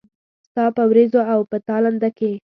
[0.47, 2.31] ستا په ورېځو او په تالنده کې